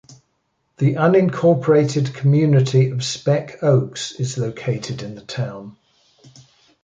[0.77, 5.77] The unincorporated community of Speck Oaks is located in the town.